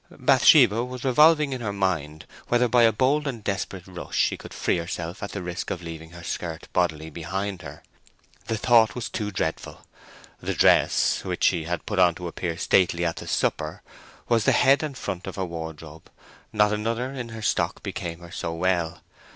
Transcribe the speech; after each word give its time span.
Bathsheba 0.09 0.83
was 0.83 1.03
revolving 1.03 1.53
in 1.53 1.61
her 1.61 1.71
mind 1.71 2.25
whether 2.47 2.67
by 2.67 2.81
a 2.81 2.91
bold 2.91 3.27
and 3.27 3.43
desperate 3.43 3.85
rush 3.85 4.17
she 4.17 4.35
could 4.35 4.51
free 4.51 4.79
herself 4.79 5.21
at 5.21 5.33
the 5.33 5.43
risk 5.43 5.69
of 5.69 5.83
leaving 5.83 6.09
her 6.09 6.23
skirt 6.23 6.67
bodily 6.73 7.11
behind 7.11 7.61
her. 7.61 7.83
The 8.47 8.57
thought 8.57 8.95
was 8.95 9.09
too 9.09 9.29
dreadful. 9.29 9.85
The 10.39 10.55
dress—which 10.55 11.43
she 11.43 11.65
had 11.65 11.85
put 11.85 11.99
on 11.99 12.15
to 12.15 12.27
appear 12.27 12.57
stately 12.57 13.05
at 13.05 13.17
the 13.17 13.27
supper—was 13.27 14.45
the 14.45 14.53
head 14.53 14.81
and 14.81 14.97
front 14.97 15.27
of 15.27 15.35
her 15.35 15.45
wardrobe; 15.45 16.09
not 16.51 16.73
another 16.73 17.11
in 17.13 17.29
her 17.29 17.43
stock 17.43 17.83
became 17.83 18.21
her 18.21 18.31
so 18.31 18.55
well. 18.55 19.01